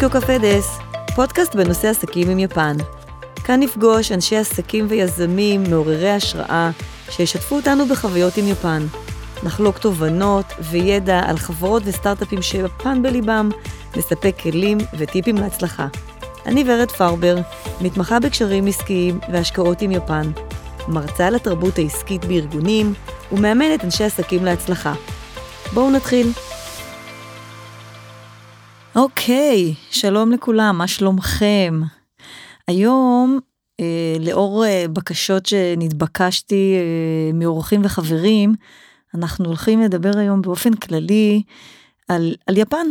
[0.00, 0.78] טוקיו קפה דס,
[1.14, 2.76] פודקאסט בנושא עסקים עם יפן.
[3.44, 6.70] כאן נפגוש אנשי עסקים ויזמים מעוררי השראה
[7.10, 8.86] שישתפו אותנו בחוויות עם יפן.
[9.42, 13.48] נחלוק תובנות וידע על חברות וסטארט-אפים שיפן בליבם,
[13.96, 15.86] נספק כלים וטיפים להצלחה.
[16.46, 17.36] אני ורד פרבר,
[17.80, 20.30] מתמחה בקשרים עסקיים והשקעות עם יפן.
[20.88, 22.94] מרצה על התרבות העסקית בארגונים
[23.32, 24.94] ומאמנת אנשי עסקים להצלחה.
[25.72, 26.32] בואו נתחיל.
[28.98, 31.80] אוקיי, שלום לכולם, מה שלומכם?
[32.68, 33.38] היום,
[33.80, 38.54] אה, לאור אה, בקשות שנתבקשתי אה, מאורחים וחברים,
[39.14, 41.42] אנחנו הולכים לדבר היום באופן כללי
[42.08, 42.86] על, על יפן.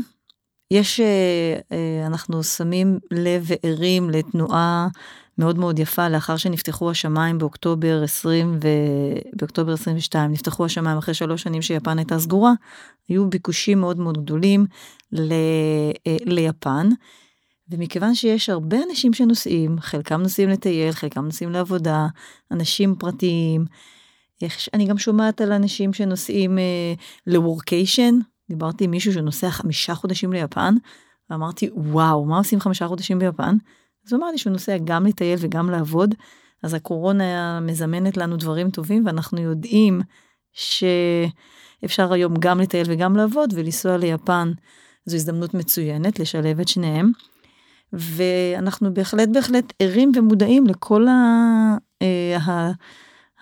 [0.71, 4.87] יש, אה, אה, אנחנו שמים לב וערים לתנועה
[5.37, 8.59] מאוד מאוד יפה לאחר שנפתחו השמיים באוקטובר 20
[9.33, 12.53] ובאוקטובר 22 נפתחו השמיים אחרי שלוש שנים שיפן הייתה סגורה
[13.09, 14.65] היו ביקושים מאוד מאוד גדולים
[15.11, 15.31] ל,
[16.07, 16.89] אה, ליפן.
[17.69, 22.07] ומכיוון שיש הרבה אנשים שנוסעים חלקם נוסעים לטייל חלקם נוסעים לעבודה
[22.51, 23.65] אנשים פרטיים.
[24.73, 26.93] אני גם שומעת על אנשים שנוסעים אה,
[27.27, 28.15] לוורקיישן
[28.49, 30.75] דיברתי עם מישהו שנוסע חמישה חודשים ליפן
[31.29, 33.57] ואמרתי וואו מה עושים חמישה חודשים ביפן
[34.07, 36.15] אז הוא אמר לי שהוא נוסע גם לטייל וגם לעבוד,
[36.63, 40.01] אז הקורונה מזמנת לנו דברים טובים ואנחנו יודעים
[40.53, 44.51] שאפשר היום גם לטייל וגם לעבוד ולנסוע ליפן
[45.05, 47.11] זו הזדמנות מצוינת לשלב את שניהם.
[47.93, 51.13] ואנחנו בהחלט בהחלט ערים ומודעים לכל ה,
[52.01, 52.71] אה,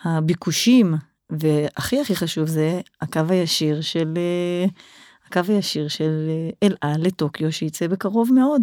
[0.03, 0.93] הביקושים
[1.29, 4.65] והכי הכי חשוב זה הקו הישיר של אה,
[5.27, 8.61] הקו הישיר של אה, אל על לטוקיו שייצא בקרוב מאוד.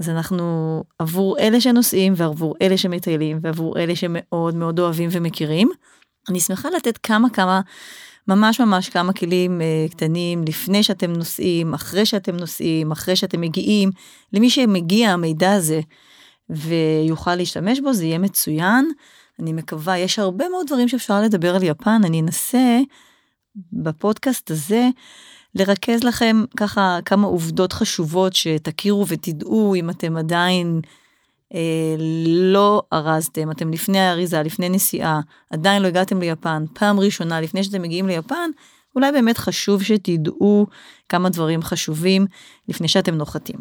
[0.00, 5.70] אז אנחנו עבור אלה שנוסעים ועבור אלה שמטיילים ועבור אלה שמאוד מאוד אוהבים ומכירים.
[6.28, 7.60] אני שמחה לתת כמה כמה
[8.28, 13.90] ממש ממש כמה כלים uh, קטנים לפני שאתם נוסעים אחרי שאתם נוסעים אחרי שאתם מגיעים
[14.32, 15.80] למי שמגיע המידע הזה
[16.50, 18.90] ויוכל להשתמש בו זה יהיה מצוין.
[19.40, 22.80] אני מקווה יש הרבה מאוד דברים שאפשר לדבר על יפן אני אנסה
[23.72, 24.88] בפודקאסט הזה
[25.54, 30.80] לרכז לכם ככה כמה עובדות חשובות שתכירו ותדעו אם אתם עדיין
[31.54, 35.20] אה, לא ארזתם, אתם לפני האריזה, לפני נסיעה,
[35.50, 38.50] עדיין לא הגעתם ליפן, פעם ראשונה לפני שאתם מגיעים ליפן,
[38.96, 40.66] אולי באמת חשוב שתדעו
[41.08, 42.26] כמה דברים חשובים
[42.68, 43.56] לפני שאתם נוחתים.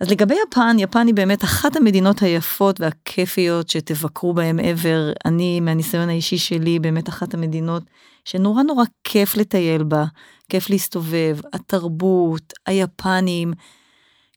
[0.00, 5.14] אז לגבי יפן, יפן היא באמת אחת המדינות היפות והכיפיות שתבקרו בהם ever.
[5.24, 7.82] אני, מהניסיון האישי שלי, באמת אחת המדינות
[8.24, 10.04] שנורא נורא כיף לטייל בה,
[10.52, 13.52] כיף להסתובב, התרבות, היפנים.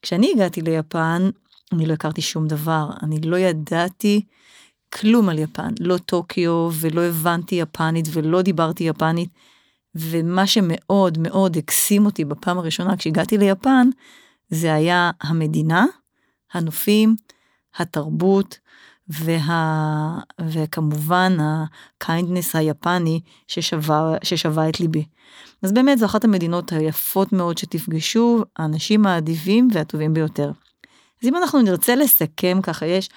[0.01, 1.29] כשאני הגעתי ליפן,
[1.73, 4.25] אני לא הכרתי שום דבר, אני לא ידעתי
[4.93, 9.29] כלום על יפן, לא טוקיו ולא הבנתי יפנית ולא דיברתי יפנית.
[9.95, 13.89] ומה שמאוד מאוד הקסים אותי בפעם הראשונה כשהגעתי ליפן,
[14.49, 15.85] זה היה המדינה,
[16.53, 17.15] הנופים,
[17.75, 18.57] התרבות
[19.09, 20.19] וה...
[20.41, 25.05] וכמובן ה kindness היפני ששווה, ששווה את ליבי.
[25.61, 30.51] אז באמת זו אחת המדינות היפות מאוד שתפגשו, האנשים האדיבים והטובים ביותר.
[31.23, 33.09] אז אם אנחנו נרצה לסכם ככה, יש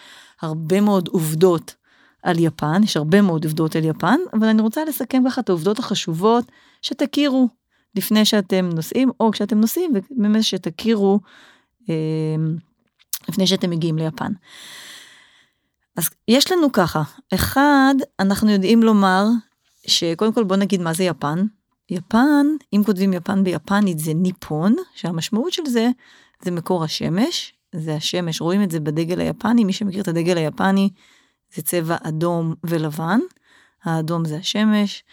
[0.42, 1.74] הרבה מאוד עובדות
[2.22, 5.78] על יפן, יש הרבה מאוד עובדות על יפן, אבל אני רוצה לסכם ככה את העובדות
[5.78, 6.44] החשובות
[6.82, 7.48] שתכירו
[7.94, 11.20] לפני שאתם נוסעים, או כשאתם נוסעים, ובאמת שתכירו
[11.90, 11.94] אה,
[13.28, 14.32] לפני שאתם מגיעים ליפן.
[15.98, 17.02] אז יש לנו ככה,
[17.34, 19.24] אחד, אנחנו יודעים לומר
[19.86, 21.46] שקודם כל בוא נגיד מה זה יפן.
[21.90, 25.90] יפן, אם כותבים יפן ביפנית זה ניפון, שהמשמעות של זה
[26.42, 30.90] זה מקור השמש, זה השמש, רואים את זה בדגל היפני, מי שמכיר את הדגל היפני
[31.54, 33.20] זה צבע אדום ולבן,
[33.84, 35.04] האדום זה השמש,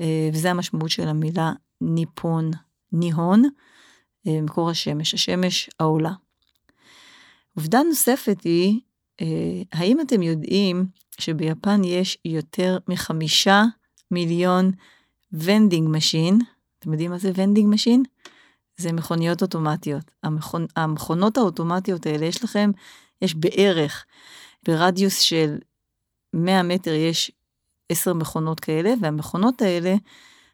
[0.00, 2.50] אה, וזה המשמעות של המילה ניפון,
[2.92, 3.42] ניהון,
[4.26, 6.12] אה, מקור השמש, השמש העולה.
[7.56, 8.80] עובדה נוספת היא,
[9.72, 10.86] האם אתם יודעים
[11.18, 13.64] שביפן יש יותר מחמישה
[14.10, 14.72] מיליון
[15.32, 16.38] vending machine?
[16.78, 18.02] אתם יודעים מה זה vending machine?
[18.76, 20.10] זה מכוניות אוטומטיות.
[20.22, 20.66] המכונ...
[20.76, 22.70] המכונות האוטומטיות האלה, יש לכם,
[23.22, 24.04] יש בערך,
[24.66, 25.58] ברדיוס של
[26.34, 27.32] 100 מטר יש
[27.88, 29.94] 10 מכונות כאלה, והמכונות האלה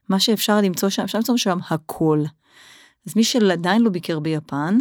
[0.09, 2.23] מה שאפשר למצוא שם, אפשר למצוא שם הכל.
[3.07, 4.79] אז מי שעדיין לא ביקר ביפן,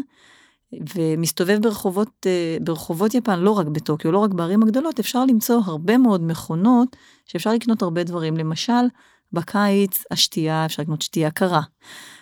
[0.96, 5.98] ומסתובב ברחובות, אה, ברחובות יפן, לא רק בטוקיו, לא רק בערים הגדולות, אפשר למצוא הרבה
[5.98, 6.96] מאוד מכונות
[7.26, 8.38] שאפשר לקנות הרבה דברים.
[8.38, 8.86] למשל,
[9.34, 11.62] בקיץ השתייה, אפשר לקנות שתייה קרה.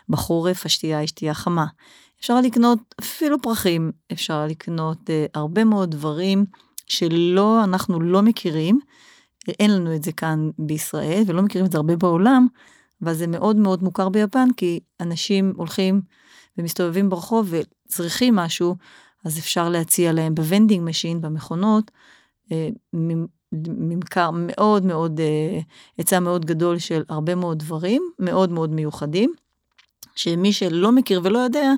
[0.10, 1.66] בחורף השתייה היא שתייה חמה.
[2.20, 6.46] אפשר לקנות אפילו פרחים, אפשר לקנות uh, הרבה מאוד דברים
[6.88, 8.80] שלא, אנחנו לא מכירים,
[9.60, 12.48] אין לנו את זה כאן בישראל ולא מכירים את זה הרבה בעולם,
[13.04, 16.02] אבל זה מאוד מאוד מוכר ביפן, כי אנשים הולכים
[16.58, 18.76] ומסתובבים ברחוב וצריכים משהו,
[19.26, 21.92] אז אפשר להציע להם ב vending machine, במכונות,
[22.52, 22.70] אה,
[23.54, 25.60] ממכר מאוד מאוד, אה,
[25.98, 29.34] היצע מאוד גדול של הרבה מאוד דברים, מאוד מאוד מיוחדים,
[30.16, 31.72] שמי שלא מכיר ולא יודע,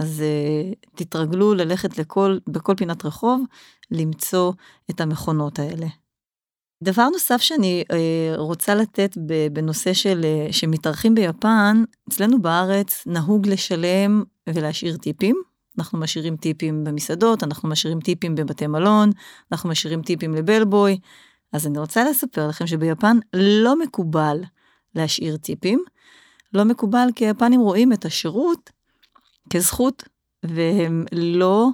[0.00, 3.42] אז uh, תתרגלו ללכת לכל, בכל פינת רחוב,
[3.90, 4.52] למצוא
[4.90, 5.86] את המכונות האלה.
[6.82, 7.94] דבר נוסף שאני uh,
[8.38, 9.16] רוצה לתת
[9.52, 15.42] בנושא של, uh, שמתארחים ביפן, אצלנו בארץ נהוג לשלם ולהשאיר טיפים.
[15.78, 19.10] אנחנו משאירים טיפים במסעדות, אנחנו משאירים טיפים בבתי מלון,
[19.52, 20.98] אנחנו משאירים טיפים לבלבוי.
[21.52, 24.36] אז אני רוצה לספר לכם שביפן לא מקובל
[24.94, 25.84] להשאיר טיפים.
[26.54, 28.70] לא מקובל כי היפנים רואים את השירות
[29.50, 30.02] כזכות,
[30.42, 31.68] והם לא,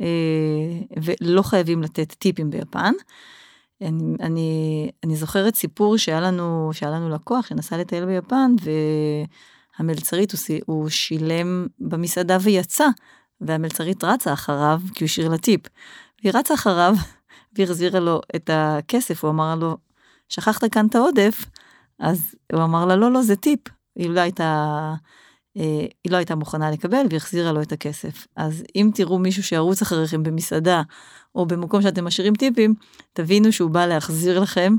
[0.00, 2.92] אה, ולא חייבים לתת טיפים ביפן.
[3.82, 8.54] אני, אני, אני זוכרת סיפור שהיה לנו, שהיה לנו לקוח שנסע לטייל ביפן,
[9.78, 12.88] והמלצרית הוא, הוא שילם במסעדה ויצא,
[13.40, 15.60] והמלצרית רצה אחריו כי הוא השאיר לה טיפ.
[16.22, 16.94] והיא רצה אחריו
[17.52, 19.76] והחזירה לו את הכסף, הוא אמר לו,
[20.28, 21.44] שכחת כאן את העודף?
[21.98, 23.60] אז הוא אמר לה, לא, לא, זה טיפ.
[23.96, 24.94] היא לא הייתה,
[26.04, 28.26] היא לא הייתה מוכנה לקבל והחזירה לו את הכסף.
[28.36, 30.82] אז אם תראו מישהו שירוץ אחריכם במסעדה,
[31.34, 32.74] או במקום שאתם משאירים טיפים,
[33.12, 34.76] תבינו שהוא בא להחזיר לכם,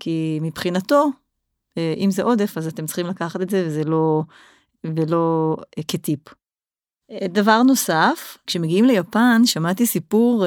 [0.00, 1.08] כי מבחינתו,
[1.78, 4.22] אה, אם זה עודף, אז אתם צריכים לקחת את זה, וזה לא,
[4.84, 6.20] ולא אה, כטיפ.
[7.24, 10.46] דבר נוסף, כשמגיעים ליפן, שמעתי סיפור,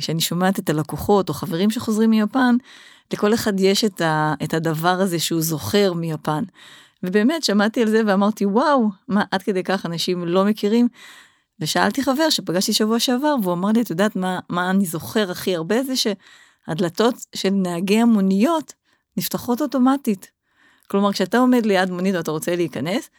[0.00, 2.56] שאני שומעת את הלקוחות או חברים שחוזרים מיפן,
[3.12, 3.84] לכל אחד יש
[4.44, 6.44] את הדבר הזה שהוא זוכר מיפן.
[7.06, 10.88] ובאמת שמעתי על זה ואמרתי וואו מה עד כדי כך אנשים לא מכירים.
[11.60, 15.56] ושאלתי חבר שפגשתי שבוע שעבר והוא אמר לי את יודעת מה מה אני זוכר הכי
[15.56, 18.72] הרבה זה שהדלתות של נהגי המוניות
[19.16, 20.30] נפתחות אוטומטית.
[20.88, 23.10] כלומר כשאתה עומד ליד מונית ואתה רוצה להיכנס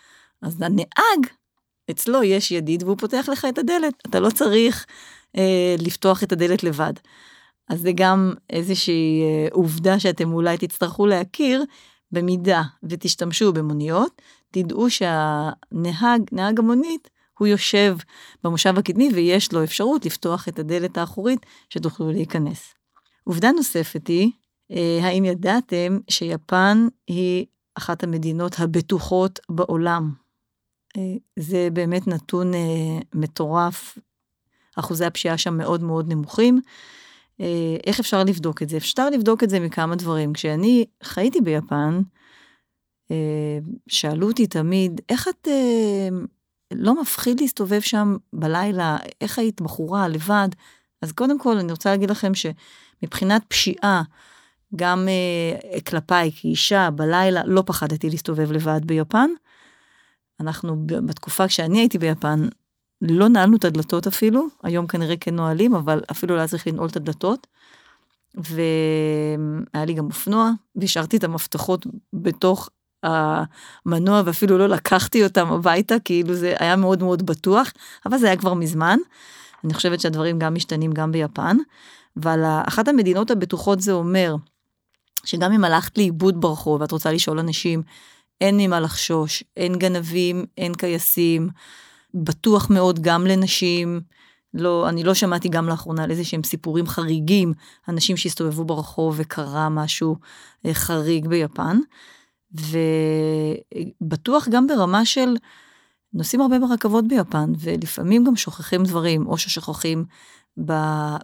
[0.41, 1.27] אז הנהג
[1.91, 4.85] אצלו יש ידיד והוא פותח לך את הדלת אתה לא צריך
[5.37, 6.93] אה, לפתוח את הדלת לבד.
[7.69, 11.63] אז זה גם איזושהי אה, עובדה שאתם אולי תצטרכו להכיר
[12.11, 14.21] במידה ותשתמשו במוניות,
[14.51, 17.97] תדעו שהנהג, נהג המונית, הוא יושב
[18.43, 22.73] במושב הקדמי ויש לו אפשרות לפתוח את הדלת האחורית שתוכלו להיכנס.
[23.23, 24.31] עובדה נוספת היא,
[24.71, 27.45] אה, האם ידעתם שיפן היא
[27.75, 30.11] אחת המדינות הבטוחות בעולם?
[30.97, 31.01] אה,
[31.39, 33.97] זה באמת נתון אה, מטורף,
[34.75, 36.61] אחוזי הפשיעה שם מאוד מאוד נמוכים.
[37.41, 38.77] אה, איך אפשר לבדוק את זה?
[38.77, 40.33] אפשר לבדוק את זה מכמה דברים.
[40.33, 42.01] כשאני חייתי ביפן,
[43.11, 43.57] אה,
[43.87, 46.09] שאלו אותי תמיד, איך את אה,
[46.73, 48.97] לא מפחיד להסתובב שם בלילה?
[49.21, 50.49] איך היית בחורה לבד?
[51.01, 54.03] אז קודם כל אני רוצה להגיד לכם שמבחינת פשיעה,
[54.75, 55.07] גם
[55.85, 59.29] כלפיי כאישה בלילה לא פחדתי להסתובב לבד ביפן.
[60.39, 62.47] אנחנו בתקופה כשאני הייתי ביפן
[63.01, 66.89] לא נעלנו את הדלתות אפילו, היום כנראה כן נועלים, אבל אפילו לא היה צריך לנעול
[66.89, 67.47] את הדלתות.
[68.35, 72.69] והיה לי גם אופנוע, והשארתי את המפתחות בתוך
[73.03, 77.71] המנוע ואפילו לא לקחתי אותם הביתה, כאילו זה היה מאוד מאוד בטוח,
[78.05, 78.97] אבל זה היה כבר מזמן.
[79.63, 81.57] אני חושבת שהדברים גם משתנים גם ביפן.
[82.19, 84.35] אבל אחת המדינות הבטוחות זה אומר
[85.25, 87.83] שגם אם הלכת לאיבוד ברחוב ואת רוצה לשאול אנשים,
[88.41, 91.49] אין ממה לחשוש, אין גנבים, אין כייסים,
[92.13, 94.01] בטוח מאוד גם לנשים.
[94.53, 97.53] לא, אני לא שמעתי גם לאחרונה על איזה שהם סיפורים חריגים,
[97.87, 100.15] אנשים שהסתובבו ברחוב וקרה משהו
[100.65, 101.77] אה, חריג ביפן.
[104.01, 105.35] ובטוח גם ברמה של
[106.13, 110.05] נוסעים הרבה ברכבות ביפן, ולפעמים גם שוכחים דברים, או ששוכחים
[110.65, 110.73] ב,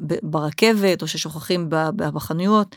[0.08, 2.76] ב, ברכבת, או ששוכחים ב, בחנויות.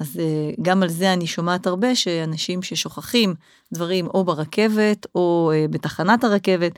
[0.00, 3.34] אז אה, גם על זה אני שומעת הרבה שאנשים ששוכחים
[3.72, 6.72] דברים או ברכבת או אה, בתחנת הרכבת,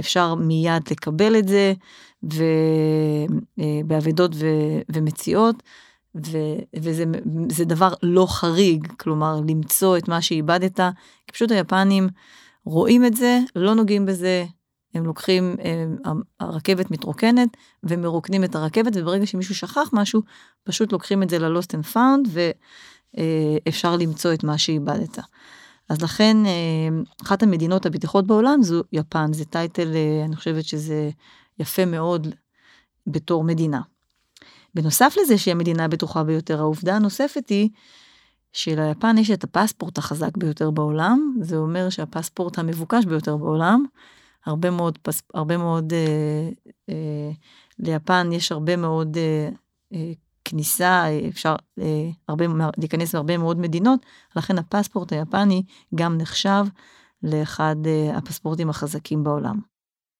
[0.00, 1.72] אפשר מיד לקבל את זה,
[3.58, 5.62] ובאבדות ו- ומציאות,
[6.26, 10.80] ו- וזה דבר לא חריג, כלומר למצוא את מה שאיבדת,
[11.26, 12.08] כי פשוט היפנים
[12.64, 14.44] רואים את זה, לא נוגעים בזה,
[14.94, 15.56] הם לוקחים,
[16.04, 17.48] הם, הרכבת מתרוקנת
[17.82, 20.22] ומרוקנים את הרכבת, וברגע שמישהו שכח משהו,
[20.64, 22.28] פשוט לוקחים את זה ל-Lost and Found,
[23.64, 25.18] ואפשר למצוא את מה שאיבדת.
[25.90, 31.10] אז לכן אה, אחת המדינות הבטיחות בעולם זו יפן, זה טייטל, אה, אני חושבת שזה
[31.58, 32.26] יפה מאוד
[33.06, 33.80] בתור מדינה.
[34.74, 37.68] בנוסף לזה שהיא המדינה הבטוחה ביותר, העובדה הנוספת היא
[38.52, 43.84] שליפן יש את הפספורט החזק ביותר בעולם, זה אומר שהפספורט המבוקש ביותר בעולם,
[44.46, 44.98] הרבה מאוד,
[45.34, 46.50] הרבה מאוד, אה,
[46.88, 47.30] אה,
[47.78, 49.48] ליפן יש הרבה מאוד אה,
[49.92, 50.12] אה,
[50.50, 51.54] כניסה, אפשר
[52.28, 52.44] הרבה,
[52.78, 55.62] להיכנס להרבה מאוד מדינות, לכן הפספורט היפני
[55.94, 56.64] גם נחשב
[57.22, 57.76] לאחד
[58.14, 59.60] הפספורטים החזקים בעולם.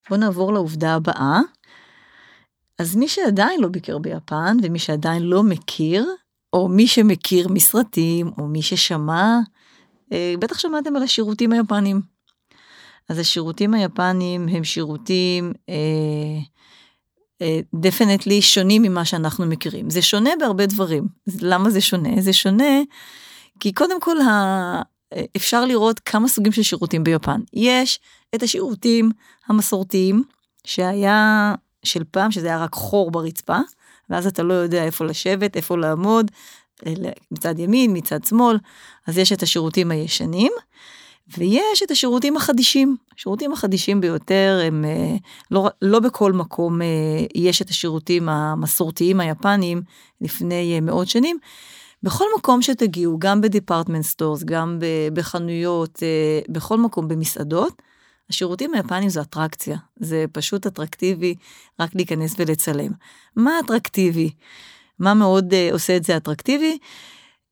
[0.09, 1.41] בואו נעבור לעובדה הבאה.
[2.79, 6.07] אז מי שעדיין לא ביקר ביפן ומי שעדיין לא מכיר,
[6.53, 9.39] או מי שמכיר מסרטים, או מי ששמע,
[10.15, 12.01] בטח שמעתם על השירותים היפנים.
[13.09, 15.53] אז השירותים היפנים הם שירותים
[17.75, 19.91] דפנטלי uh, שונים ממה שאנחנו מכירים.
[19.91, 21.09] זה שונה בהרבה דברים.
[21.41, 22.21] למה זה שונה?
[22.21, 22.81] זה שונה
[23.61, 24.83] כי קודם כל ה...
[25.37, 27.41] אפשר לראות כמה סוגים של שירותים ביפן.
[27.53, 28.01] יש
[28.35, 29.11] את השירותים
[29.47, 30.23] המסורתיים,
[30.65, 31.55] שהיה
[31.85, 33.59] של פעם, שזה היה רק חור ברצפה,
[34.11, 36.31] ואז אתה לא יודע איפה לשבת, איפה לעמוד,
[37.31, 38.59] מצד ימין, מצד שמאל,
[39.07, 40.53] אז יש את השירותים הישנים,
[41.39, 42.97] ויש את השירותים החדישים.
[43.17, 45.17] השירותים החדישים ביותר הם אה,
[45.51, 46.87] לא, לא בכל מקום אה,
[47.35, 49.83] יש את השירותים המסורתיים היפניים
[50.21, 51.39] לפני אה, מאות שנים.
[52.03, 54.79] בכל מקום שתגיעו, גם ב department stores, גם
[55.13, 56.03] בחנויות,
[56.49, 57.83] בכל מקום, במסעדות,
[58.31, 61.35] השירותים היפניים זה אטרקציה, זה פשוט אטרקטיבי
[61.81, 62.91] רק להיכנס ולצלם.
[63.37, 64.31] מה אטרקטיבי?
[64.99, 66.79] מה מאוד עושה את זה אטרקטיבי?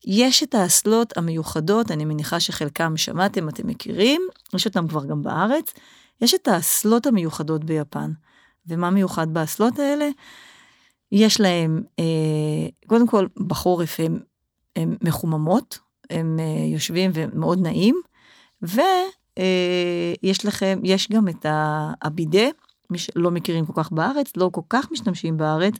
[0.07, 4.23] יש את האסלות המיוחדות, אני מניחה שחלקם שמעתם, אתם מכירים,
[4.55, 5.73] יש אותם כבר גם בארץ.
[6.21, 8.13] יש את האסלות המיוחדות ביפן.
[8.67, 10.09] ומה מיוחד באסלות האלה?
[11.13, 14.19] יש להם, אה, קודם כל, בחורף הם,
[14.77, 15.79] הם מחוממות,
[16.11, 18.01] הם אה, יושבים ומאוד נעים,
[18.63, 18.79] ויש
[19.39, 21.47] אה, לכם, יש גם את
[22.03, 22.49] הבידה,
[22.91, 25.75] מי שלא מכירים כל כך בארץ, לא כל כך משתמשים בארץ,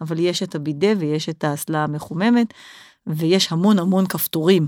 [0.00, 2.54] אבל יש את הבידה ויש את האסלה המחוממת,
[3.06, 4.66] ויש המון המון כפתורים.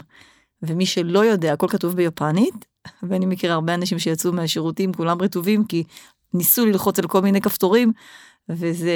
[0.63, 2.67] ומי שלא יודע, הכל כתוב ביפנית,
[3.03, 5.85] ואני מכירה הרבה אנשים שיצאו מהשירותים, כולם רטובים, כי
[6.35, 7.93] ניסו ללחוץ על כל מיני כפתורים,
[8.49, 8.93] וזה,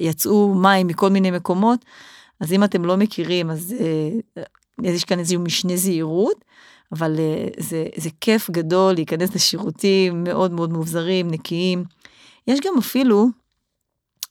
[0.00, 1.84] יצאו מים מכל מיני מקומות.
[2.40, 4.42] אז אם אתם לא מכירים, אז אה,
[4.82, 6.44] יש כאן איזשהו משנה זהירות,
[6.92, 11.84] אבל אה, זה, זה כיף גדול להיכנס לשירותים מאוד מאוד מובזרים, נקיים.
[12.46, 13.28] יש גם אפילו,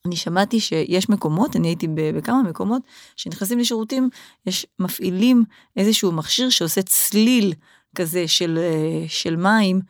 [0.08, 2.82] אני שמעתי שיש מקומות, אני הייתי בכמה מקומות,
[3.16, 4.10] שנכנסים לשירותים,
[4.46, 5.44] יש מפעילים
[5.76, 7.54] איזשהו מכשיר שעושה צליל
[7.96, 9.82] כזה של, אה, של מים,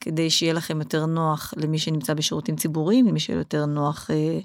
[0.00, 4.38] כדי שיהיה לכם יותר נוח למי שנמצא בשירותים ציבוריים, למי שיהיה יותר נוח אה,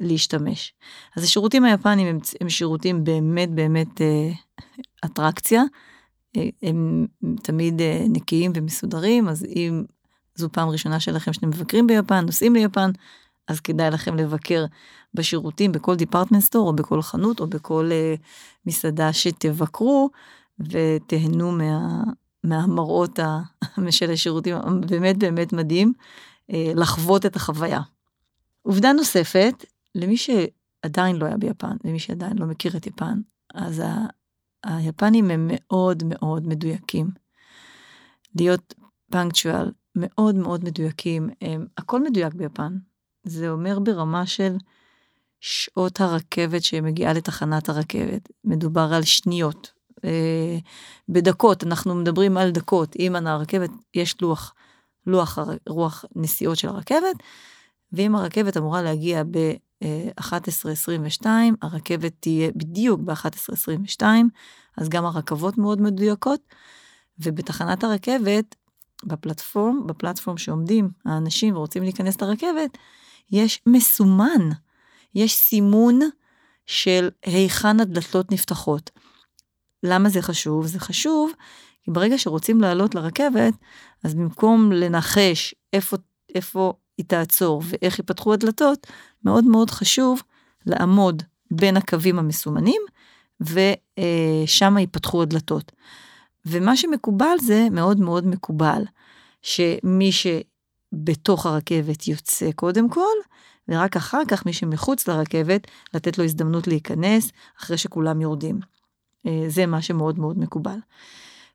[0.00, 0.74] להשתמש.
[1.16, 4.30] אז השירותים היפנים הם, הם שירותים באמת באמת אה,
[5.04, 5.62] אטרקציה,
[6.36, 7.06] אה, הם
[7.42, 9.84] תמיד אה, נקיים ומסודרים, אז אם
[10.34, 12.90] זו פעם ראשונה שלכם שאתם מבקרים ביפן, נוסעים ליפן,
[13.48, 14.64] אז כדאי לכם לבקר
[15.14, 18.20] בשירותים, בכל דיפרטמנט סטור, או בכל חנות, או בכל uh,
[18.66, 20.10] מסעדה שתבקרו,
[20.60, 22.02] ותהנו מה,
[22.44, 23.18] מהמראות
[23.90, 24.56] של השירותים,
[24.88, 25.92] באמת באמת מדהים,
[26.50, 27.80] uh, לחוות את החוויה.
[28.62, 33.20] עובדה נוספת, למי שעדיין לא היה ביפן, למי שעדיין לא מכיר את יפן,
[33.54, 34.06] אז ה,
[34.64, 37.10] היפנים הם מאוד מאוד מדויקים.
[38.34, 38.74] להיות
[39.10, 42.76] פונקטואל, מאוד מאוד מדויקים, הם, הכל מדויק ביפן.
[43.26, 44.56] זה אומר ברמה של
[45.40, 48.28] שעות הרכבת שמגיעה לתחנת הרכבת.
[48.44, 49.72] מדובר על שניות.
[50.04, 50.58] אה,
[51.08, 52.96] בדקות, אנחנו מדברים על דקות.
[52.98, 54.54] אם על הרכבת יש לוח,
[55.06, 57.16] לוח רוח נסיעות של הרכבת,
[57.92, 61.26] ואם הרכבת אמורה להגיע ב-11.22,
[61.62, 64.02] הרכבת תהיה בדיוק ב-11.22,
[64.76, 66.40] אז גם הרכבות מאוד מדויקות,
[67.18, 68.54] ובתחנת הרכבת,
[69.04, 72.78] בפלטפורם, בפלטפורם שעומדים האנשים ורוצים להיכנס לרכבת,
[73.30, 74.50] יש מסומן,
[75.14, 76.00] יש סימון
[76.66, 78.90] של היכן הדלתות נפתחות.
[79.82, 80.66] למה זה חשוב?
[80.66, 81.32] זה חשוב
[81.82, 83.54] כי ברגע שרוצים לעלות לרכבת,
[84.04, 85.96] אז במקום לנחש איפה,
[86.34, 88.86] איפה היא תעצור ואיך ייפתחו הדלתות,
[89.24, 90.22] מאוד מאוד חשוב
[90.66, 92.82] לעמוד בין הקווים המסומנים,
[93.40, 95.72] ושם ייפתחו הדלתות.
[96.46, 98.82] ומה שמקובל זה מאוד מאוד מקובל,
[99.42, 100.12] שמי
[100.96, 103.16] שבתוך הרכבת יוצא קודם כל,
[103.68, 108.60] ורק אחר כך מי שמחוץ לרכבת, לתת לו הזדמנות להיכנס אחרי שכולם יורדים.
[109.26, 110.78] אה, זה מה שמאוד מאוד מקובל.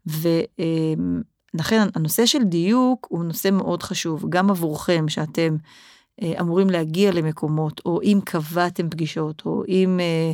[0.06, 5.56] ולכן הנושא של דיוק הוא נושא מאוד חשוב, גם עבורכם שאתם
[6.22, 10.32] אה, אמורים להגיע למקומות, או אם קבעתם פגישות, או אם אה,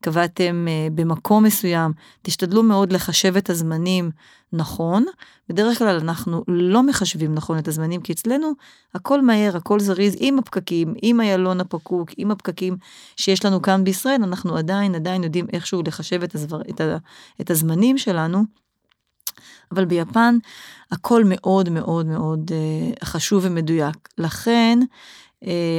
[0.00, 4.10] קבעתם אה, במקום מסוים, תשתדלו מאוד לחשב את הזמנים
[4.52, 5.04] נכון.
[5.48, 8.52] בדרך כלל אנחנו לא מחשבים נכון את הזמנים, כי אצלנו
[8.94, 12.76] הכל מהר, הכל זריז, עם הפקקים, עם איילון הפקוק, עם הפקקים
[13.16, 16.96] שיש לנו כאן בישראל, אנחנו עדיין, עדיין יודעים איכשהו לחשב את, הזבר, את, ה,
[17.40, 18.44] את הזמנים שלנו.
[19.72, 20.38] אבל ביפן
[20.92, 22.50] הכל מאוד מאוד מאוד
[23.04, 24.08] חשוב ומדויק.
[24.18, 24.86] לכן אה,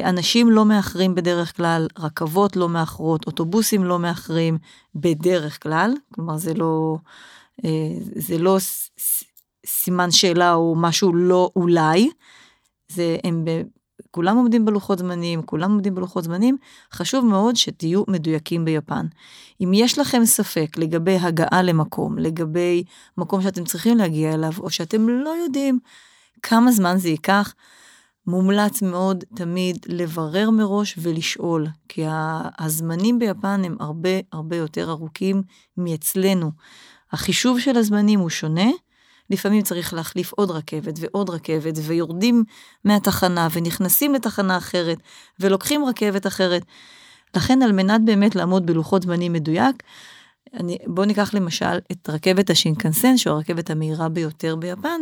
[0.04, 4.58] אנשים לא מאחרים בדרך כלל, רכבות לא מאחרות, אוטובוסים לא מאחרים
[4.96, 6.98] בדרך כלל, כלומר זה לא,
[7.66, 7.70] אה,
[8.16, 8.58] זה לא
[9.66, 12.10] סימן שאלה או משהו לא אולי,
[12.90, 13.46] זה הם
[14.12, 16.58] כולם עומדים בלוחות זמנים, כולם עומדים בלוחות זמנים,
[16.94, 19.06] חשוב מאוד שתהיו מדויקים ביפן.
[19.62, 22.84] אם יש לכם ספק לגבי הגעה למקום, לגבי
[23.18, 25.80] מקום שאתם צריכים להגיע אליו, או שאתם לא יודעים
[26.44, 27.54] כמה זמן זה ייקח,
[28.28, 32.04] מומלץ מאוד תמיד לברר מראש ולשאול, כי
[32.60, 35.42] הזמנים ביפן הם הרבה הרבה יותר ארוכים
[35.78, 36.52] מאצלנו.
[37.12, 38.70] החישוב של הזמנים הוא שונה,
[39.30, 42.44] לפעמים צריך להחליף עוד רכבת ועוד רכבת, ויורדים
[42.86, 44.98] מהתחנה ונכנסים לתחנה אחרת,
[45.40, 46.62] ולוקחים רכבת אחרת.
[47.36, 49.84] לכן על מנת באמת לעמוד בלוחות זמנים מדויק,
[50.54, 55.02] אני, בואו ניקח למשל את רכבת השינקנסן, שהוא הרכבת המהירה ביותר ביפן,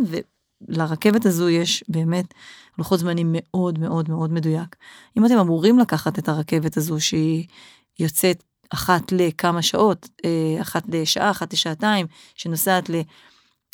[0.61, 2.33] ולרכבת הזו יש באמת
[2.77, 4.75] לוחות זמנים מאוד מאוד מאוד מדויק.
[5.17, 7.47] אם אתם אמורים לקחת את הרכבת הזו שהיא
[7.99, 12.89] יוצאת אחת לכמה שעות, אה, אחת לשעה, אחת לשעתיים, שנוסעת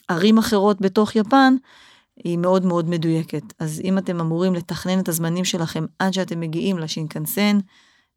[0.09, 1.55] לערים אחרות בתוך יפן,
[2.15, 3.43] היא מאוד מאוד מדויקת.
[3.59, 7.59] אז אם אתם אמורים לתכנן את הזמנים שלכם עד שאתם מגיעים לשינקנסן,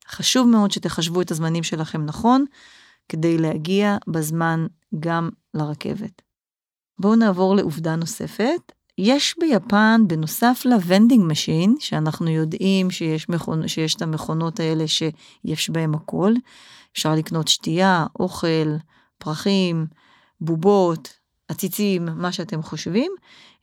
[0.08, 2.44] חשוב מאוד שתחשבו את הזמנים שלכם נכון,
[3.08, 4.66] כדי להגיע בזמן
[5.00, 6.25] גם לרכבת.
[6.98, 8.72] בואו נעבור לעובדה נוספת.
[8.98, 13.68] יש ביפן, בנוסף ל vending machine, שאנחנו יודעים שיש, מכונ...
[13.68, 16.32] שיש את המכונות האלה שיש בהם הכל,
[16.92, 18.76] אפשר לקנות שתייה, אוכל,
[19.18, 19.86] פרחים,
[20.40, 21.12] בובות,
[21.48, 23.12] עציצים, מה שאתם חושבים.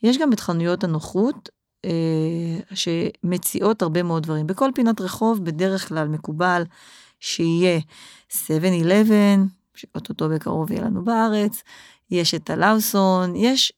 [0.03, 1.49] יש גם את חנויות הנוחות,
[1.85, 4.47] אה, שמציעות הרבה מאוד דברים.
[4.47, 6.63] בכל פינת רחוב בדרך כלל מקובל
[7.19, 7.79] שיהיה
[8.29, 8.35] 7-11,
[9.75, 11.63] שאו-טו-טו בקרוב יהיה לנו בארץ,
[12.13, 13.74] יש את הלאוסון, יש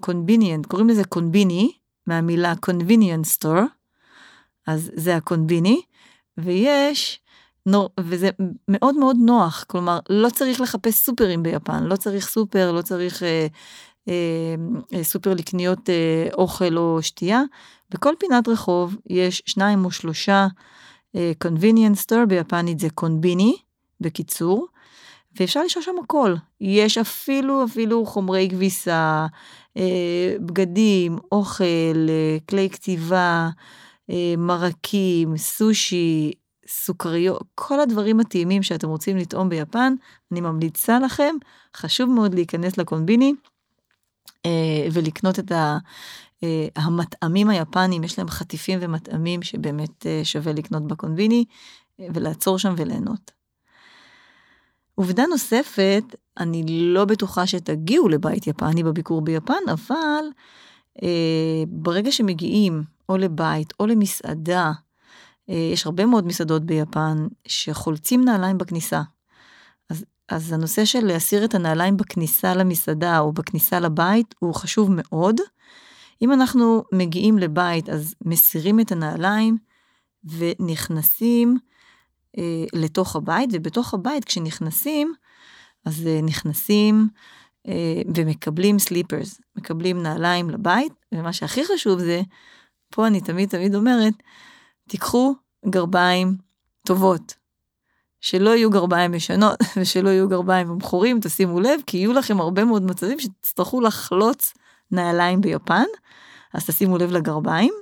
[0.00, 1.72] convenient, אה, קוראים לזה コンビニ,
[2.06, 3.62] מהמילה convenience store,
[4.66, 5.82] אז זה ה コンビニ,
[6.38, 7.20] ויש,
[7.66, 8.30] נור, וזה
[8.68, 13.46] מאוד מאוד נוח, כלומר, לא צריך לחפש סופרים ביפן, לא צריך סופר, לא צריך אה,
[14.08, 17.42] אה, סופר לקניות אה, אוכל או שתייה,
[17.90, 20.46] בכל פינת רחוב יש שניים או שלושה
[21.16, 23.56] אה, convenience store, ביפנית זה קונביני,
[24.00, 24.66] בקיצור,
[25.40, 26.34] ואפשר לשאול שם הכל.
[26.60, 29.26] יש אפילו, אפילו חומרי כביסה,
[29.76, 31.64] אה, בגדים, אוכל,
[32.08, 33.48] אה, כלי כתיבה,
[34.10, 36.32] אה, מרקים, סושי,
[36.68, 39.94] סוכריות, כל הדברים הטעימים שאתם רוצים לטעום ביפן,
[40.32, 41.34] אני ממליצה לכם,
[41.76, 43.34] חשוב מאוד להיכנס לקונביני
[44.92, 45.78] ולקנות את ה...
[46.76, 51.44] המטעמים היפנים, יש להם חטיפים ומטעמים שבאמת שווה לקנות בקונביני
[51.98, 53.37] ולעצור שם וליהנות.
[54.98, 56.04] עובדה נוספת,
[56.38, 60.24] אני לא בטוחה שתגיעו לבית יפני בביקור ביפן, אבל
[61.02, 64.72] אה, ברגע שמגיעים או לבית או למסעדה,
[65.50, 69.02] אה, יש הרבה מאוד מסעדות ביפן שחולצים נעליים בכניסה.
[69.90, 75.36] אז, אז הנושא של להסיר את הנעליים בכניסה למסעדה או בכניסה לבית הוא חשוב מאוד.
[76.22, 79.58] אם אנחנו מגיעים לבית אז מסירים את הנעליים
[80.24, 81.58] ונכנסים
[82.38, 85.14] אה, לתוך הבית, ובתוך הבית כשנכנסים,
[85.84, 87.08] אז אה, נכנסים
[87.68, 92.22] אה, ומקבלים סליפרס, מקבלים נעליים לבית, ומה שהכי חשוב זה,
[92.90, 94.14] פה אני תמיד תמיד אומרת,
[94.88, 95.34] תיקחו
[95.68, 96.36] גרביים
[96.86, 97.34] טובות.
[98.20, 102.82] שלא יהיו גרביים ישנות ושלא יהיו גרביים במכורים, תשימו לב, כי יהיו לכם הרבה מאוד
[102.82, 104.54] מצבים שתצטרכו לחלוץ
[104.90, 105.84] נעליים ביפן,
[106.54, 107.72] אז תשימו לב לגרביים.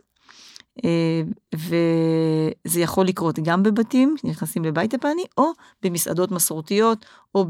[0.84, 1.22] אה,
[1.54, 5.50] וזה יכול לקרות גם בבתים, נכנסים לבית יפני, או
[5.82, 7.46] במסעדות מסורתיות, או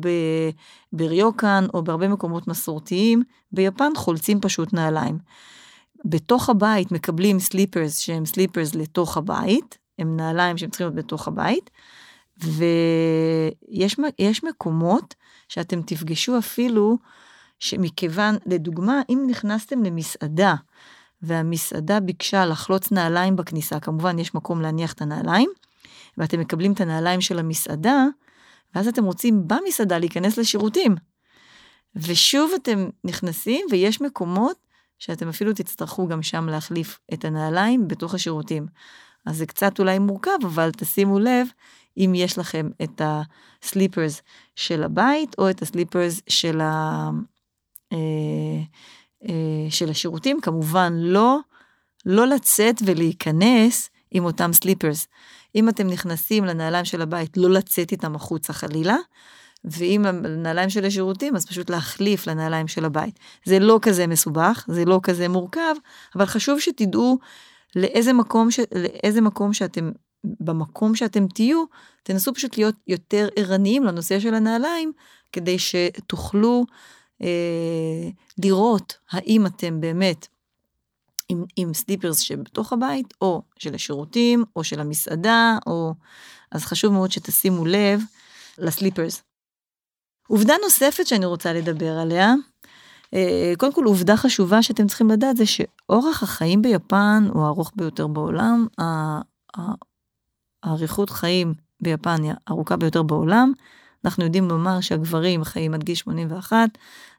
[0.93, 3.23] בריוקן, או בהרבה מקומות מסורתיים.
[3.53, 5.19] ביפן חולצים פשוט נעליים.
[6.05, 11.71] בתוך הבית מקבלים סליפרס שהם סליפרס לתוך הבית, הם נעליים שהם צריכים להיות בתוך הבית,
[12.39, 13.99] ויש
[14.45, 15.15] מקומות
[15.49, 16.99] שאתם תפגשו אפילו
[17.59, 20.55] שמכיוון, לדוגמה, אם נכנסתם למסעדה,
[21.23, 25.51] והמסעדה ביקשה לחלוץ נעליים בכניסה, כמובן יש מקום להניח את הנעליים,
[26.19, 28.05] ואתם מקבלים את הנעליים של המסעדה,
[28.75, 30.95] ואז אתם רוצים במסעדה להיכנס לשירותים.
[31.97, 34.57] ושוב אתם נכנסים ויש מקומות
[34.99, 38.67] שאתם אפילו תצטרכו גם שם להחליף את הנעליים בתוך השירותים.
[39.27, 41.47] אז זה קצת אולי מורכב, אבל תשימו לב
[41.97, 44.23] אם יש לכם את הסליפרס
[44.57, 47.11] של הבית או את הסליפרס של ה...
[49.29, 51.39] אה, של השירותים, כמובן לא,
[52.07, 55.09] לא לצאת ולהיכנס עם אותם סליפרס.
[55.55, 58.97] אם אתם נכנסים לנעליים של הבית, לא לצאת איתם החוצה חלילה,
[59.65, 63.19] ואם הנעליים של השירותים, אז פשוט להחליף לנעליים של הבית.
[63.45, 65.75] זה לא כזה מסובך, זה לא כזה מורכב,
[66.17, 67.19] אבל חשוב שתדעו
[67.77, 68.61] לאיזה מקום, ש...
[68.75, 69.91] לאיזה מקום שאתם,
[70.25, 71.65] במקום שאתם תהיו,
[72.03, 74.93] תנסו פשוט להיות יותר ערניים לנושא של הנעליים,
[75.33, 76.65] כדי שתוכלו
[77.23, 78.09] אה,
[78.45, 80.27] לראות האם אתם באמת
[81.29, 85.95] עם, עם סליפרס שבתוך הבית, או של השירותים, או של המסעדה, או...
[86.53, 88.01] אז חשוב מאוד שתשימו לב
[88.59, 89.23] לסליפרס.
[90.29, 92.35] עובדה נוספת שאני רוצה לדבר עליה,
[93.15, 98.07] אה, קודם כל עובדה חשובה שאתם צריכים לדעת זה שאורח החיים ביפן הוא הארוך ביותר
[98.07, 98.67] בעולם,
[100.65, 103.53] האריכות חיים ביפן היא הארוכה ביותר בעולם.
[104.05, 106.57] אנחנו יודעים לומר שהגברים חיים עד גיל 81,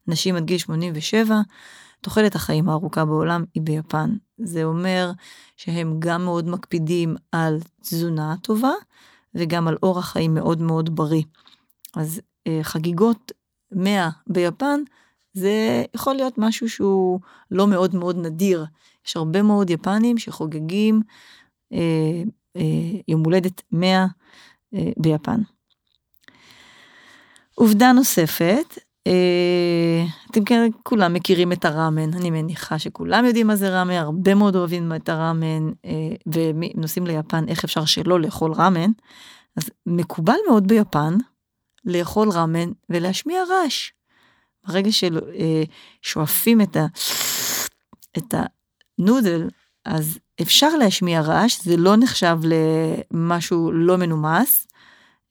[0.07, 1.41] נשים עד גיל 87,
[2.01, 4.13] תוחלת החיים הארוכה בעולם היא ביפן.
[4.37, 5.11] זה אומר
[5.57, 8.71] שהם גם מאוד מקפידים על תזונה טובה,
[9.35, 11.23] וגם על אורח חיים מאוד מאוד בריא.
[11.95, 13.31] אז אה, חגיגות
[13.71, 14.79] 100 ביפן,
[15.33, 17.19] זה יכול להיות משהו שהוא
[17.51, 18.65] לא מאוד מאוד נדיר.
[19.07, 21.01] יש הרבה מאוד יפנים שחוגגים
[21.73, 22.23] אה,
[22.55, 24.05] אה, יום הולדת 100
[24.73, 25.41] אה, ביפן.
[27.59, 33.79] עובדה נוספת, אה, אתם כן כולם מכירים את הראמן, אני מניחה שכולם יודעים מה זה
[33.79, 35.91] ראמן, הרבה מאוד אוהבים את הראמן, אה,
[36.25, 38.91] ונוסעים ליפן, איך אפשר שלא לאכול ראמן.
[39.57, 41.13] אז מקובל מאוד ביפן
[41.85, 43.91] לאכול ראמן ולהשמיע רעש.
[44.67, 46.85] ברגע ששואפים את, ה,
[48.17, 48.33] את
[48.99, 49.49] הנודל,
[49.85, 54.67] אז אפשר להשמיע רעש, זה לא נחשב למשהו לא מנומס.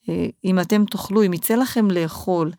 [0.09, 2.53] אה, אם אתם תאכלו, אם יצא לכם לאכול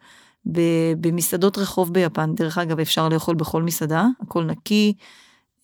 [1.00, 4.94] במסעדות רחוב ביפן, דרך אגב, אפשר לאכול בכל מסעדה, הכל נקי,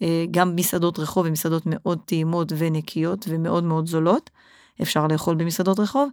[0.01, 4.29] אה, גם מסעדות רחוב ומסעדות מאוד טעימות ונקיות ומאוד מאוד זולות,
[4.81, 6.09] אפשר לאכול במסעדות רחוב.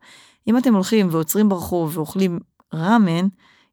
[0.48, 2.38] אם אתם הולכים ועוצרים ברחוב ואוכלים
[2.74, 3.28] ראמן,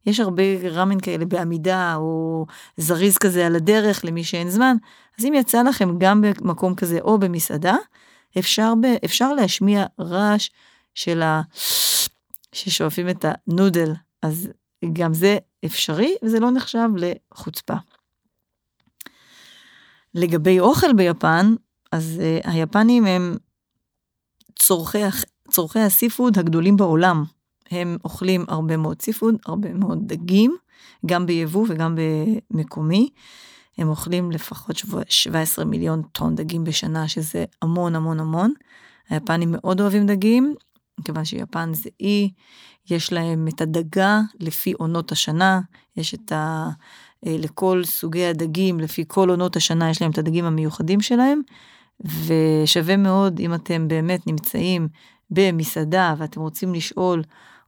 [0.06, 4.76] יש הרבה ראמן כאלה בעמידה או זריז כזה על הדרך למי שאין זמן,
[5.18, 7.76] אז אם יצא לכם גם במקום כזה או במסעדה,
[8.38, 10.50] אפשר, ב, אפשר להשמיע רעש
[10.98, 11.42] של ה...
[12.52, 14.48] ששואפים את הנודל, אז
[14.92, 17.74] גם זה אפשרי וזה לא נחשב לחוצפה.
[20.14, 21.54] לגבי אוכל ביפן,
[21.92, 23.36] אז uh, היפנים הם
[24.56, 24.98] צורכי,
[25.50, 27.24] צורכי הסיפוד הגדולים בעולם.
[27.70, 30.56] הם אוכלים הרבה מאוד סיפוד, הרבה מאוד דגים,
[31.06, 31.96] גם ביבוא וגם
[32.50, 33.10] במקומי.
[33.78, 34.76] הם אוכלים לפחות
[35.08, 38.52] 17 מיליון טון דגים בשנה, שזה המון המון המון.
[39.08, 40.54] היפנים מאוד אוהבים דגים,
[40.98, 42.30] מכיוון שיפן זה אי,
[42.90, 45.60] יש להם את הדגה לפי עונות השנה,
[45.96, 46.68] יש את ה...
[47.26, 51.40] אה, לכל סוגי הדגים, לפי כל עונות השנה, יש להם את הדגים המיוחדים שלהם,
[52.00, 54.88] ושווה מאוד אם אתם באמת נמצאים
[55.30, 57.22] במסעדה ואתם רוצים לשאול,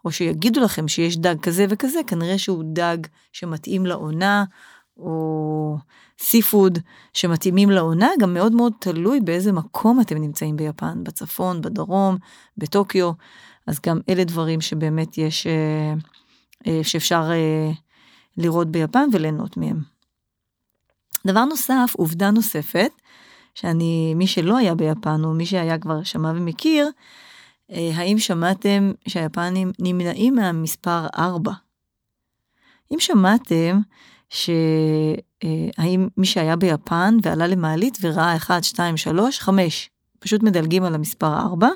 [0.05, 2.99] או שיגידו לכם שיש דג כזה וכזה, כנראה שהוא דג
[3.33, 4.45] שמתאים לעונה,
[5.01, 5.77] או
[6.19, 6.79] סי פוד
[7.13, 12.17] שמתאימים לעונה, גם מאוד מאוד תלוי באיזה מקום אתם נמצאים ביפן, בצפון, בדרום,
[12.59, 13.13] בטוקיו,
[13.67, 15.95] אז גם אלה דברים שבאמת יש, אה,
[16.67, 17.71] אה, שאפשר אה,
[18.37, 19.81] לראות ביפן וליהנות מהם.
[21.27, 22.91] דבר נוסף, עובדה נוספת,
[23.55, 26.89] שאני, מי שלא היה ביפן, או מי שהיה כבר שמע ומכיר,
[27.69, 31.53] האם שמעתם שהיפנים נמנעים מהמספר 4?
[32.93, 33.81] אם שמעתם
[34.31, 41.37] שהאם מי שהיה ביפן ועלה למעלית וראה 1, 2, 3, 5, פשוט מדלגים על המספר
[41.39, 41.69] 4,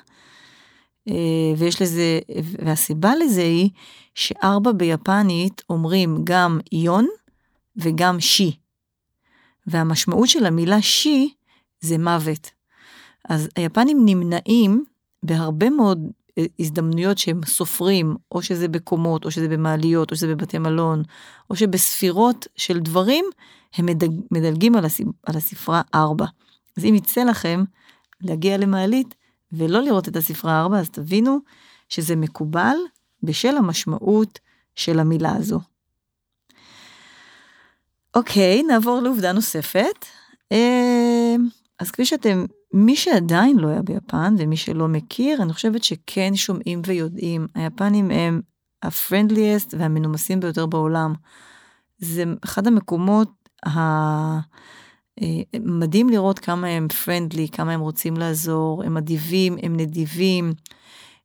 [1.09, 1.15] אה,
[1.59, 2.21] ויש לזה,
[2.65, 3.71] והסיבה לזה היא
[4.15, 7.07] שארבע ביפנית אומרים גם יון
[7.77, 8.57] וגם שי.
[9.67, 11.35] והמשמעות של המילה שי
[11.81, 12.51] זה מוות.
[13.29, 14.85] אז היפנים נמנעים
[15.23, 15.99] בהרבה מאוד
[16.59, 21.03] הזדמנויות שהם סופרים, או שזה בקומות, או שזה במעליות, או שזה בבתי מלון,
[21.51, 23.25] או שבספירות של דברים,
[23.75, 26.27] הם מדג, מדלגים על, הספ, על הספרה 4.
[26.77, 27.65] אז אם יצא לכם
[28.21, 29.15] להגיע למעלית
[29.53, 31.39] ולא לראות את הספרה 4, אז תבינו
[31.89, 32.77] שזה מקובל
[33.23, 34.39] בשל המשמעות
[34.77, 35.61] של המילה הזו.
[38.15, 40.07] אוקיי, נעבור לעובדה נוספת.
[40.53, 41.37] אה,
[41.79, 42.45] אז כפי שאתם
[42.77, 48.41] מי שעדיין לא היה ביפן ומי שלא מכיר, אני חושבת שכן שומעים ויודעים, היפנים הם
[48.83, 51.15] הפרנדליאסט והמנומסים ביותר בעולם.
[51.99, 53.31] זה אחד המקומות
[55.53, 60.53] המדהים אה, לראות כמה הם פרנדלי, כמה הם רוצים לעזור, הם אדיבים, הם נדיבים,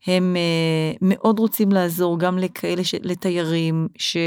[0.07, 2.95] הם uh, מאוד רוצים לעזור גם לכאלה, ש...
[3.01, 4.17] לתיירים ש...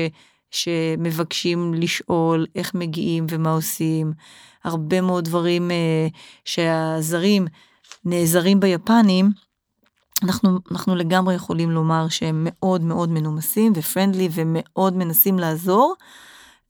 [0.50, 4.12] שמבקשים לשאול איך מגיעים ומה עושים.
[4.64, 7.46] הרבה מאוד דברים uh, שהזרים
[8.04, 9.30] נעזרים ביפנים,
[10.22, 15.94] אנחנו, אנחנו לגמרי יכולים לומר שהם מאוד מאוד מנומסים ופרנדלי ומאוד מנסים לעזור,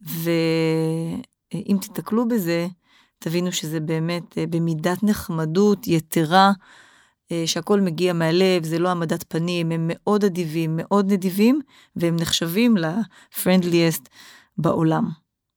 [0.01, 2.67] ואם תיתקלו בזה,
[3.19, 6.53] תבינו שזה באמת אה, במידת נחמדות יתרה,
[7.33, 11.61] אה, שהכל מגיע מהלב, זה לא העמדת פנים, הם מאוד אדיבים, מאוד נדיבים,
[11.97, 14.09] והם נחשבים לפרנדליאסט
[14.59, 15.09] בעולם.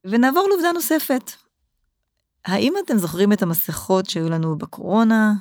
[0.05, 1.31] ונעבור לעובדה נוספת.
[2.45, 5.33] האם אתם זוכרים את המסכות שהיו לנו בקורונה?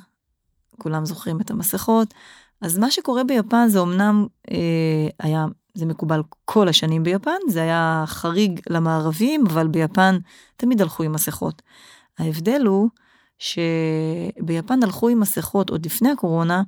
[0.77, 2.13] כולם זוכרים את המסכות.
[2.61, 8.03] אז מה שקורה ביפן זה אמנם אה, היה, זה מקובל כל השנים ביפן, זה היה
[8.07, 10.17] חריג למערבים, אבל ביפן
[10.57, 11.61] תמיד הלכו עם מסכות.
[12.17, 12.89] ההבדל הוא
[13.37, 16.63] שביפן הלכו עם מסכות עוד לפני הקורונה,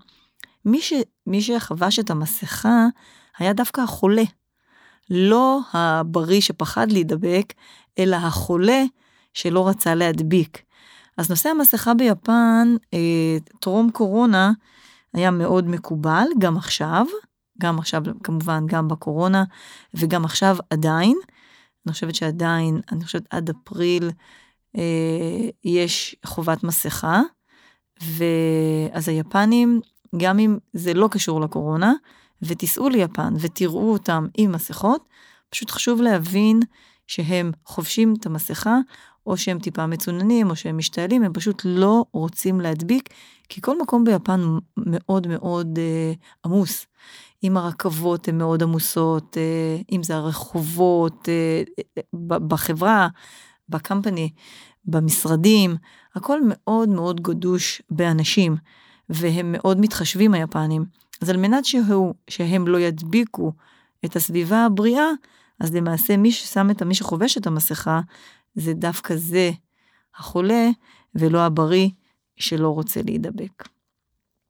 [0.65, 0.93] מי, ש,
[1.28, 2.86] מי שחבש את המסכה
[3.38, 4.23] היה דווקא החולה.
[5.10, 7.54] לא הבריא שפחד להידבק,
[8.00, 8.84] אלא החולה
[9.38, 10.62] שלא רצה להדביק.
[11.17, 14.52] אז נושא המסכה ביפן, אה, טרום קורונה,
[15.13, 17.06] היה מאוד מקובל, גם עכשיו,
[17.62, 19.43] גם עכשיו כמובן, גם בקורונה,
[19.93, 21.17] וגם עכשיו עדיין.
[21.86, 24.12] אני חושבת שעדיין, אני חושבת עד אפריל
[24.78, 27.21] אה, יש חובת מסכה,
[28.02, 29.82] ואז היפנים,
[30.17, 31.93] גם אם זה לא קשור לקורונה,
[32.41, 35.08] ותיסעו ליפן ותראו אותם עם מסכות,
[35.50, 36.60] פשוט חשוב להבין
[37.08, 38.78] שהם חובשים את המסכה,
[39.27, 43.09] או שהם טיפה מצוננים, או שהם משתעלים, הם פשוט לא רוצים להדביק,
[43.49, 44.41] כי כל מקום ביפן
[44.77, 46.13] מאוד מאוד אה,
[46.45, 46.85] עמוס.
[47.43, 51.63] אם הרכבות הן מאוד עמוסות, אה, אם זה הרחובות, אה,
[51.97, 53.07] אה, בחברה,
[53.69, 54.29] בקמפני,
[54.85, 55.75] במשרדים,
[56.15, 58.55] הכל מאוד מאוד גדוש באנשים,
[59.09, 60.85] והם מאוד מתחשבים היפנים.
[61.21, 63.53] אז על מנת שהוא, שהם לא ידביקו
[64.05, 65.07] את הסביבה הבריאה,
[65.59, 68.01] אז למעשה מי ששם את, מי שחובש את המסכה,
[68.57, 69.51] זה דווקא זה
[70.15, 70.69] החולה,
[71.15, 71.89] ולא הבריא
[72.37, 73.63] שלא רוצה להידבק.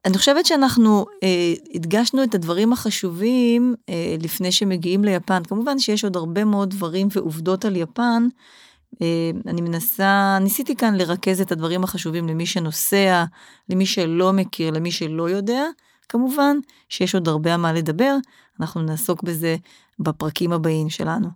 [0.06, 5.44] אני חושבת שאנחנו אה, הדגשנו את הדברים החשובים אה, לפני שמגיעים ליפן.
[5.44, 8.28] כמובן שיש עוד הרבה מאוד דברים ועובדות על יפן.
[9.02, 13.26] אה, אני מנסה, ניסיתי כאן לרכז את הדברים החשובים למי שנוסע,
[13.70, 15.64] למי שלא מכיר, למי שלא יודע.
[16.10, 16.58] כמובן
[16.90, 18.16] שיש עוד הרבה על מה לדבר,
[18.60, 19.56] אנחנו נעסוק בזה
[20.00, 21.28] בפרקים הבאים שלנו.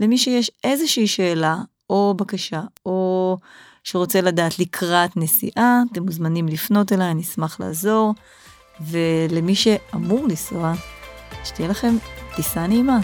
[0.00, 1.56] למי שיש איזושהי שאלה
[1.92, 3.36] או בקשה, או
[3.84, 8.14] שרוצה לדעת לקראת נסיעה, אתם מוזמנים לפנות אליי, אני אשמח לעזור.
[8.80, 10.72] ולמי שאמור לנסוע,
[11.44, 11.94] שתהיה לכם
[12.36, 12.98] טיסה נעימה.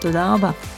[0.00, 0.77] תודה רבה.